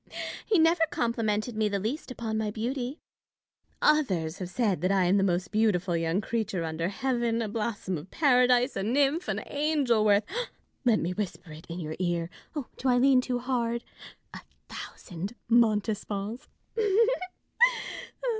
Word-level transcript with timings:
He 0.47 0.57
never 0.57 0.81
complimented 0.89 1.55
me 1.55 1.69
the 1.69 1.77
least 1.77 2.09
upon 2.09 2.35
my 2.35 2.49
beauty. 2.49 2.99
Others 3.83 4.39
have 4.39 4.49
said 4.49 4.81
that 4.81 4.91
I 4.91 5.03
am 5.05 5.17
the 5.17 5.23
most 5.23 5.51
beautiful 5.51 5.95
young 5.95 6.21
creature 6.21 6.63
under 6.63 6.87
heaven; 6.89 7.39
a 7.39 7.47
blossom 7.47 7.99
of 7.99 8.09
Paradise, 8.09 8.75
a 8.75 8.81
nymph, 8.81 9.27
an 9.27 9.43
angel; 9.45 10.03
worth 10.03 10.25
(let 10.85 10.97
me 10.99 11.13
whisper 11.13 11.51
it 11.51 11.67
in 11.69 11.79
your 11.79 11.95
ear— 11.99 12.31
do 12.77 12.87
I 12.89 12.97
lean 12.97 13.21
too 13.21 13.37
hard 13.37 13.83
■?) 13.83 13.83
a 14.33 14.41
thousand 14.67 15.35
Montespans. 15.47 16.47